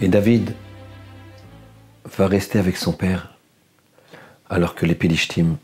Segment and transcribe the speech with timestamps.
[0.00, 0.54] Et David
[2.04, 3.34] va rester avec son père
[4.50, 5.56] alors que les Pélishtim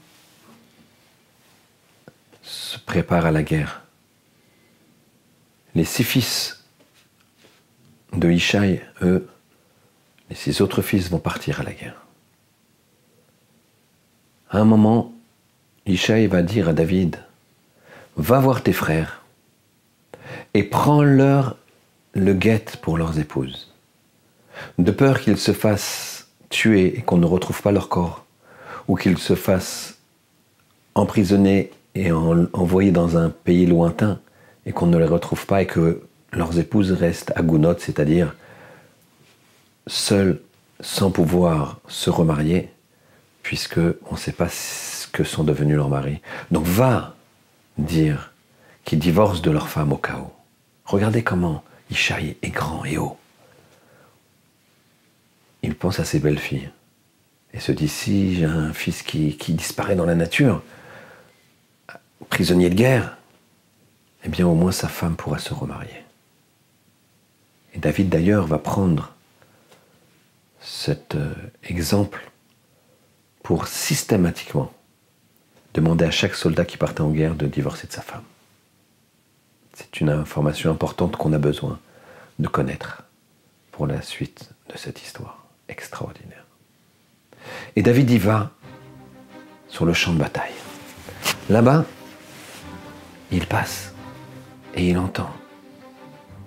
[2.42, 3.82] se préparent à la guerre.
[5.74, 6.64] Les six fils
[8.12, 9.28] de Ishaï, eux,
[10.28, 12.02] les six autres fils vont partir à la guerre.
[14.50, 15.12] À un moment,
[15.86, 17.22] Ishaï va dire à David,
[18.16, 19.22] va voir tes frères
[20.54, 21.56] et prends-leur
[22.14, 23.69] le guet pour leurs épouses,
[24.78, 28.24] de peur qu'ils se fassent tuer et qu'on ne retrouve pas leur corps,
[28.88, 29.98] ou qu'ils se fassent
[30.94, 34.20] emprisonner et envoyer dans un pays lointain
[34.66, 36.02] et qu'on ne les retrouve pas et que
[36.32, 38.34] leurs épouses restent à Gounod, c'est-à-dire
[39.86, 40.40] seules,
[40.80, 42.70] sans pouvoir se remarier,
[43.42, 46.20] puisque on ne sait pas ce que sont devenus leurs maris.
[46.50, 47.14] Donc va
[47.78, 48.32] dire
[48.84, 50.32] qu'ils divorcent de leur femme au chaos.
[50.84, 53.16] Regardez comment Ishaï est grand et haut.
[55.70, 56.68] Il pense à ses belles filles
[57.54, 60.64] et se dit si j'ai un fils qui, disparaît dans la nature,
[62.28, 63.16] prisonnier de guerre,
[64.24, 66.02] eh bien au moins sa femme pourra se remarier.
[67.72, 69.14] Et David d'ailleurs va prendre
[70.60, 71.32] cet euh,
[71.62, 72.28] exemple
[73.44, 74.72] pour systématiquement
[75.74, 78.24] demander à chaque soldat qui partait en guerre de divorcer de sa femme.
[79.74, 81.78] C'est une information importante qu'on a besoin
[82.40, 83.04] de connaître
[83.70, 85.39] pour la suite de cette histoire
[85.70, 86.44] extraordinaire.
[87.76, 88.50] Et David y va
[89.68, 90.52] sur le champ de bataille.
[91.48, 91.84] Là-bas,
[93.30, 93.92] il passe
[94.74, 95.30] et il entend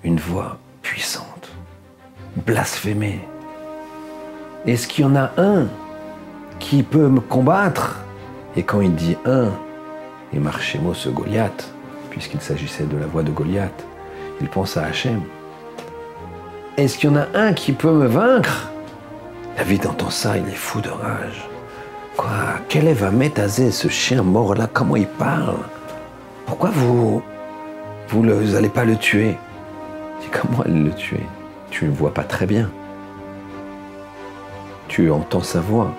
[0.04, 1.50] une voix puissante,
[2.46, 3.22] blasphémer.
[4.66, 5.68] Est-ce qu'il y en a un
[6.60, 8.00] qui peut me combattre?
[8.56, 9.52] Et quand il dit un,
[10.32, 11.72] il marche mot ce Goliath,
[12.10, 13.84] puisqu'il s'agissait de la voix de Goliath,
[14.42, 15.22] il pense à Hachem.
[16.78, 18.70] Est-ce qu'il y en a un qui peut me vaincre?
[19.58, 21.48] David entend ça, il est fou de rage.
[22.18, 25.58] Quoi Quel est Vamétazé, ce chien mort là Comment il parle?
[26.46, 27.22] Pourquoi vous.
[28.10, 29.38] Vous n'allez pas le tuer?
[30.20, 31.26] C'est comment elle le tuer
[31.70, 32.70] Tu ne vois pas très bien.
[34.88, 35.94] Tu entends sa voix.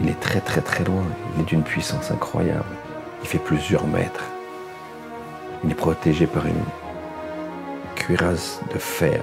[0.00, 1.04] Il est très très très loin.
[1.34, 2.64] Il est d'une puissance incroyable.
[3.22, 4.24] Il fait plusieurs mètres.
[5.64, 6.64] Il est protégé par une
[7.96, 9.22] cuirasse de fer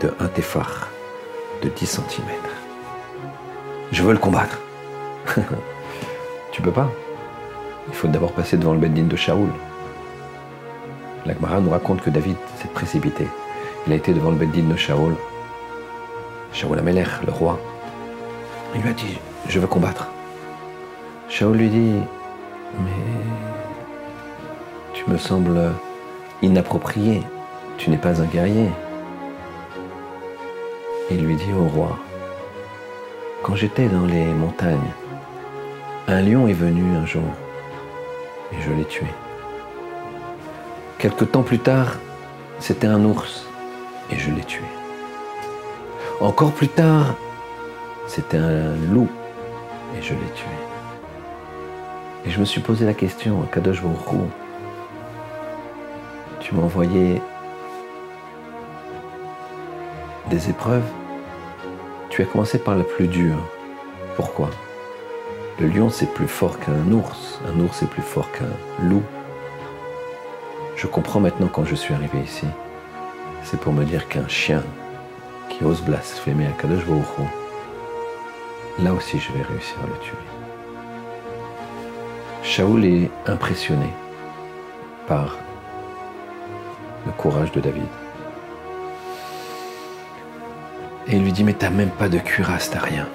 [0.00, 0.28] de un
[1.62, 2.26] de 10 cm.
[3.92, 4.60] Je veux le combattre.
[6.52, 6.90] tu peux pas.
[7.88, 9.48] Il faut d'abord passer devant le Beddin de Shaoul.
[11.24, 13.26] L'Agmara nous raconte que David s'est précipité.
[13.86, 15.14] Il a été devant le Beddin de Shaoul.
[16.52, 17.58] Shaoul Ameler, le roi.
[18.74, 19.18] Il lui a dit
[19.48, 20.08] Je veux combattre.
[21.28, 22.00] Shaoul lui dit
[22.80, 22.90] Mais
[24.94, 25.72] tu me sembles
[26.42, 27.22] inapproprié.
[27.78, 28.70] Tu n'es pas un guerrier.
[31.10, 31.98] Il lui dit au roi,
[33.42, 34.92] Quand j'étais dans les montagnes,
[36.08, 37.30] un lion est venu un jour
[38.52, 39.06] et je l'ai tué.
[40.98, 41.98] Quelque temps plus tard,
[42.58, 43.46] c'était un ours
[44.10, 44.64] et je l'ai tué.
[46.20, 47.14] Encore plus tard,
[48.08, 49.08] c'était un loup
[49.96, 50.56] et je l'ai tué.
[52.24, 54.30] Et je me suis posé la question, Kadosh Baruch
[56.40, 57.20] tu m'as envoyé
[60.28, 60.86] des épreuves,
[62.10, 63.38] tu as commencé par la plus dure.
[64.16, 64.50] Pourquoi?
[65.60, 67.40] Le lion, c'est plus fort qu'un ours.
[67.46, 69.02] Un ours, c'est plus fort qu'un loup.
[70.76, 72.46] Je comprends maintenant quand je suis arrivé ici.
[73.42, 74.62] C'est pour me dire qu'un chien
[75.48, 76.84] qui ose blasphémer à Kadosh
[78.78, 80.16] là aussi je vais réussir à le tuer.
[82.42, 83.88] Shaoul est impressionné
[85.06, 85.36] par
[87.06, 88.05] le courage de David.
[91.08, 93.06] Et il lui dit Mais t'as même pas de cuirasse, t'as rien.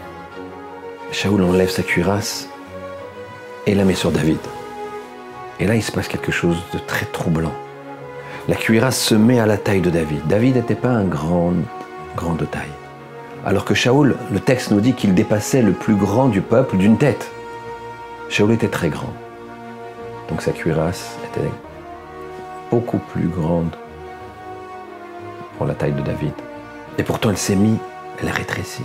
[1.12, 2.48] Shaoul enlève sa cuirasse
[3.68, 4.40] et la met sur David.
[5.60, 7.54] Et là, il se passe quelque chose de très troublant.
[8.48, 10.26] La cuirasse se met à la taille de David.
[10.28, 11.54] David n'était pas un grand,
[12.16, 12.72] grand de taille.
[13.46, 16.98] Alors que Shaoul, le texte nous dit qu'il dépassait le plus grand du peuple d'une
[16.98, 17.30] tête.
[18.30, 19.14] Shaoul était très grand.
[20.30, 21.50] Donc sa cuirasse était
[22.70, 23.76] beaucoup plus grande
[25.58, 26.34] pour la taille de David.
[26.98, 27.78] Et pourtant, elle s'est mise,
[28.22, 28.84] elle a rétréci.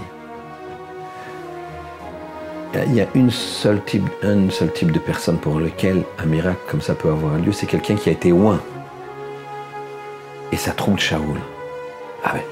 [2.87, 6.61] Il y a une seule type, un seul type de personne pour lequel un miracle
[6.69, 8.61] comme ça peut avoir lieu, c'est quelqu'un qui a été loin.
[10.53, 11.39] Et ça trouble Shaoul.
[12.23, 12.47] Ah ouais.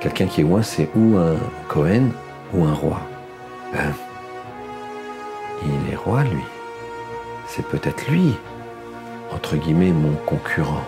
[0.00, 1.36] Quelqu'un qui est loin, c'est ou un
[1.66, 2.10] Cohen
[2.54, 3.00] ou un roi.
[3.72, 3.92] Ben,
[5.64, 6.44] il est roi, lui.
[7.48, 8.36] C'est peut-être lui,
[9.32, 10.84] entre guillemets, mon concurrent.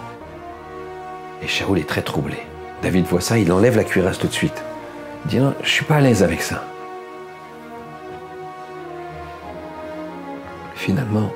[1.43, 2.37] Et Shaoul est très troublé.
[2.82, 4.62] David voit ça, il enlève la cuirasse tout de suite.
[5.25, 6.65] Il dit non, je suis pas à l'aise avec ça.
[10.75, 11.31] Finalement,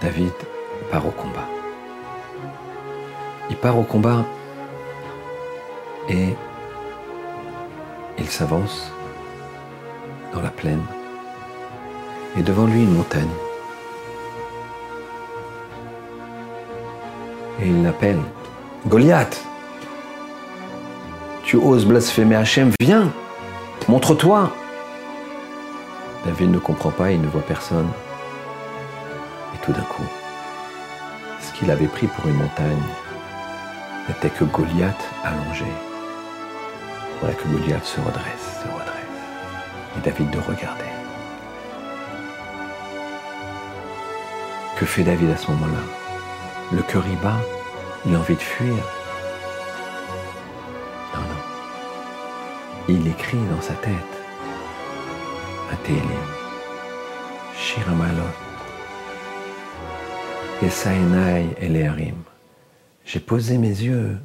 [0.00, 0.32] David
[0.90, 1.48] part au combat.
[3.48, 4.24] Il part au combat
[6.08, 6.34] et
[8.18, 8.90] il s'avance
[10.34, 10.82] dans la plaine
[12.36, 13.28] et devant lui une montagne.
[17.62, 18.18] Et il l'appelle
[18.86, 19.44] Goliath.
[21.42, 23.10] Tu oses blasphémer Hachem, viens,
[23.88, 24.52] montre-toi.
[26.24, 27.88] David ne comprend pas, il ne voit personne.
[29.54, 30.04] Et tout d'un coup,
[31.40, 32.82] ce qu'il avait pris pour une montagne
[34.08, 35.66] n'était que Goliath allongé.
[37.20, 38.94] Voilà que Goliath se redresse, se redresse.
[39.96, 40.84] Et David de regarder.
[44.76, 45.82] Que fait David à ce moment-là?
[46.70, 47.40] Le cœur y bat,
[48.06, 48.84] il a envie de fuir.
[51.14, 51.42] Non, non.
[52.88, 53.92] Il écrit dans sa tête
[55.72, 56.02] un Télim,
[57.56, 58.22] Shiramalot,
[60.62, 62.22] Esaenai Elearim.
[63.04, 64.18] J'ai posé mes yeux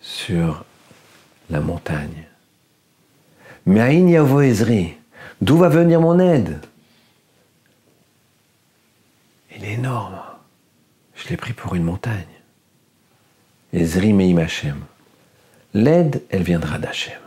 [0.00, 0.64] sur
[1.48, 2.26] la montagne.
[3.66, 4.96] Mais Aïn Yavo Ezri,
[5.40, 6.60] d'où va venir mon aide?
[9.56, 10.20] Il est énorme.
[11.14, 12.39] Je l'ai pris pour une montagne.
[13.72, 14.80] Ezri Meim Hashem.
[15.74, 17.20] L'aide, elle viendra d'Hachem.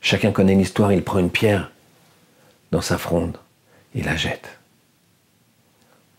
[0.00, 1.72] Chacun connaît l'histoire, il prend une pierre
[2.70, 3.38] dans sa fronde,
[3.94, 4.48] il la jette.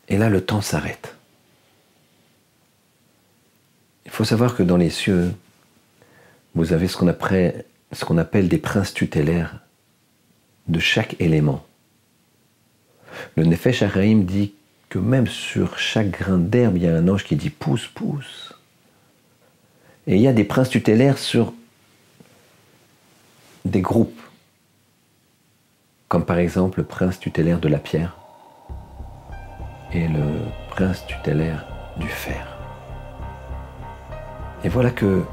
[0.09, 1.15] Et là, le temps s'arrête.
[4.05, 5.33] Il faut savoir que dans les cieux,
[6.55, 7.07] vous avez ce qu'on
[8.17, 9.59] appelle, des princes tutélaires
[10.67, 11.65] de chaque élément.
[13.35, 14.53] Le Nefesh Araïm dit
[14.89, 18.53] que même sur chaque grain d'herbe, il y a un ange qui dit pousse, pousse.
[20.05, 21.53] Et il y a des princes tutélaires sur
[23.65, 24.21] des groupes,
[26.07, 28.15] comme par exemple le prince tutélaire de la pierre
[29.91, 30.23] et le
[30.69, 31.65] prince tutélaire
[31.97, 32.57] du fer.
[34.63, 35.23] Et voilà que,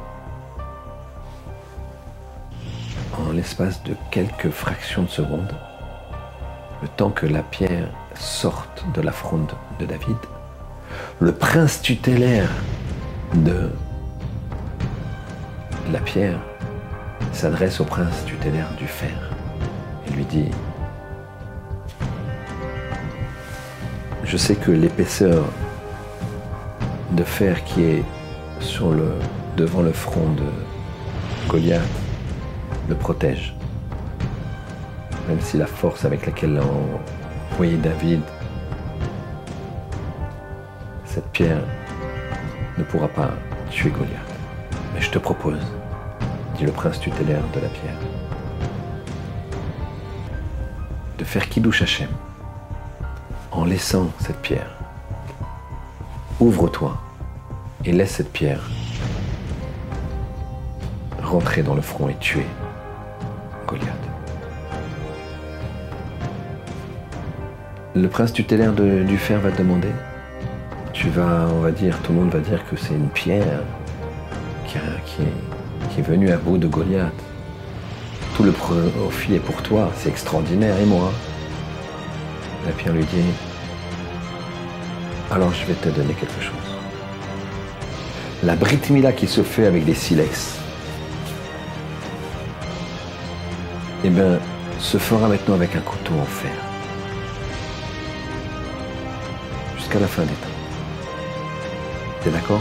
[3.17, 5.55] en l'espace de quelques fractions de seconde,
[6.85, 9.51] le temps que la pierre sorte de la fronde
[9.81, 10.19] de David,
[11.19, 12.51] le prince tutélaire
[13.33, 13.71] de
[15.91, 16.39] la pierre
[17.33, 19.17] s'adresse au prince tutélaire du fer
[20.07, 20.51] et lui dit
[24.25, 25.43] Je sais que l'épaisseur
[27.13, 28.05] de fer qui est
[29.57, 31.81] devant le front de Goliath
[32.91, 33.55] le protège.
[35.29, 36.62] Même si la force avec laquelle a
[37.53, 38.21] envoyé David,
[41.05, 41.62] cette pierre
[42.76, 43.31] ne pourra pas
[43.71, 44.35] tuer Goliath.
[44.94, 45.61] Mais je te propose
[46.56, 47.99] dit le prince tutélaire de la pierre,
[51.19, 52.03] de faire Kiddush
[53.50, 54.71] en laissant cette pierre.
[56.41, 57.00] Ouvre-toi
[57.85, 58.69] et laisse cette pierre
[61.23, 62.47] rentrer dans le front et tuer
[67.97, 69.93] Le prince tutélaire du fer va te demander,
[70.93, 73.63] tu vas, on va dire, tout le monde va dire que c'est une pierre
[74.67, 77.13] qui, est qui est venu à bout de Goliath.
[78.37, 81.13] Tout le profit est pour toi, c'est extraordinaire, et moi
[82.67, 83.23] La pierre lui dit,
[85.31, 86.53] alors je vais te donner quelque chose.
[88.43, 88.81] La Brit
[89.17, 90.59] qui se fait avec des silex,
[94.03, 94.41] eh bien,
[94.81, 96.74] se fera maintenant avec un couteau en fer.
[100.01, 100.49] La fin des temps.
[102.23, 102.61] T'es d'accord?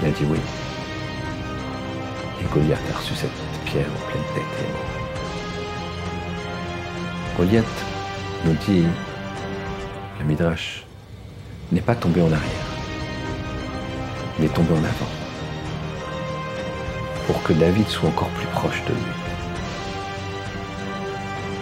[0.00, 0.38] Il a dit oui.
[2.40, 3.30] Et Goliath a reçu cette
[3.66, 4.44] pierre en pleine tête.
[7.36, 7.84] Goliath
[8.46, 8.86] nous dit,
[10.18, 10.86] le Midrash,
[11.70, 12.66] n'est pas tombé en arrière.
[14.38, 15.12] Il est tombé en avant.
[17.26, 19.12] Pour que David soit encore plus proche de lui.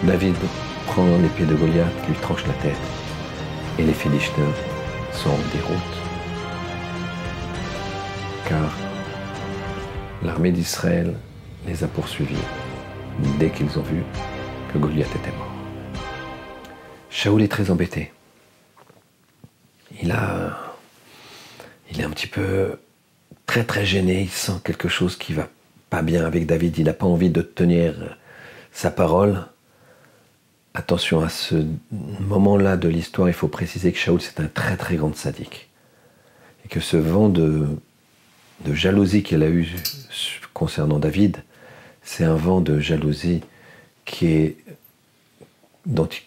[0.03, 0.37] David
[0.97, 2.75] prend l'épée de Goliath, lui tranche la tête,
[3.77, 4.53] et les Philistins
[5.13, 5.95] sont en déroute
[8.49, 8.75] car
[10.23, 11.13] l'armée d'Israël
[11.67, 12.47] les a poursuivis
[13.37, 14.01] dès qu'ils ont vu
[14.73, 15.53] que Goliath était mort.
[17.11, 18.11] Shaoul est très embêté.
[20.01, 20.57] Il a,
[21.91, 22.79] il est un petit peu
[23.45, 24.21] très très gêné.
[24.21, 25.47] Il sent quelque chose qui va
[25.91, 26.75] pas bien avec David.
[26.79, 28.17] Il n'a pas envie de tenir
[28.71, 29.45] sa parole
[30.77, 34.95] attention à ce moment-là de l'histoire, il faut préciser que Shaoul c'est un très très
[34.95, 35.69] grand sadique.
[36.63, 37.67] Et que ce vent de,
[38.71, 39.67] jalousie qu'il a eu
[40.53, 41.37] concernant David,
[42.03, 43.41] c'est un vent de jalousie
[44.05, 44.55] qui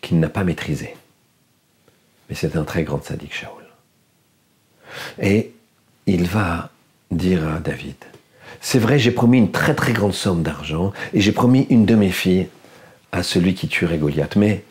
[0.01, 0.97] qu'il n'a pas maîtrisé.
[2.29, 3.63] Mais c'est un très grand sadique, Shaoul.
[5.21, 5.53] Et
[6.07, 6.71] il va
[7.11, 7.97] dire à David,
[8.63, 11.95] c'est vrai, j'ai promis une très très grande somme d'argent et j'ai promis une de
[11.95, 12.49] mes filles
[13.13, 14.37] à celui qui tuerait Goliath.
[14.37, 14.65] Mais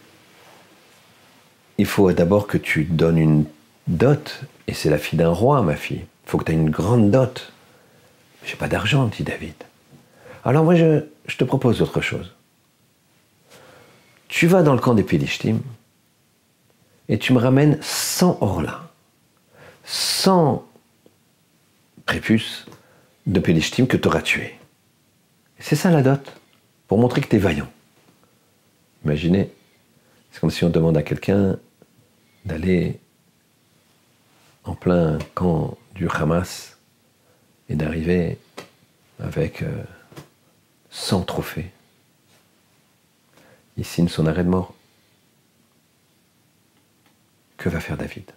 [1.78, 3.46] il faut d'abord que tu donnes une
[3.88, 6.06] dot, et c'est la fille d'un roi, ma fille.
[6.26, 7.52] Il faut que tu aies une grande dot.
[8.46, 9.56] J'ai pas d'argent, dit David.
[10.44, 11.04] Alors moi, je,
[11.38, 12.34] te propose autre chose.
[14.28, 15.62] Tu vas dans le camp des Philistines
[17.08, 18.90] et tu me ramènes 100 orlats,
[19.86, 20.66] 100
[22.06, 22.66] prépuces
[23.26, 24.56] de Philistines que tu auras tués.
[25.60, 26.22] C'est ça la dot,
[26.88, 27.70] pour montrer que tu es vaillant.
[29.10, 29.50] Imaginez,
[30.30, 31.58] c'est comme si on demande à quelqu'un
[32.46, 33.00] d'aller
[34.66, 36.78] en plein camp du Hamas
[37.70, 38.38] et d'arriver
[39.20, 39.64] avec
[40.92, 41.72] 100 euh, trophées.
[43.78, 44.76] Il signe son arrêt de mort.
[47.58, 48.32] Que va faire David?